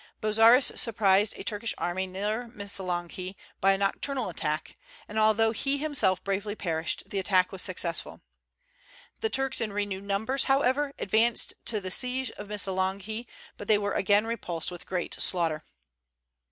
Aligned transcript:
Bozzaris 0.19 0.71
surprised 0.79 1.37
a 1.37 1.43
Turkish 1.43 1.75
army 1.77 2.07
near 2.07 2.47
Missolonghi 2.47 3.35
by 3.59 3.73
a 3.73 3.77
nocturnal 3.77 4.29
attack, 4.29 4.73
and 5.07 5.19
although 5.19 5.51
he 5.51 5.77
himself 5.77 6.23
bravely 6.23 6.55
perished, 6.55 7.03
the 7.11 7.19
attack 7.19 7.51
was 7.51 7.61
successful. 7.61 8.19
The 9.19 9.29
Turks 9.29 9.61
in 9.61 9.71
renewed 9.71 10.05
numbers, 10.05 10.45
however, 10.45 10.91
advanced 10.97 11.53
to 11.65 11.79
the 11.79 11.91
siege 11.91 12.31
of 12.31 12.47
Missolonghi; 12.47 13.27
but 13.57 13.67
they 13.67 13.77
were 13.77 13.93
again 13.93 14.25
repulsed 14.25 14.71
with 14.71 14.87
great 14.87 15.21
slaughter. 15.21 15.63